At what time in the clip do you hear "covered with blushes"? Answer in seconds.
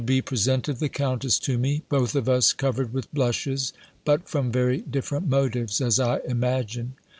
2.53-3.71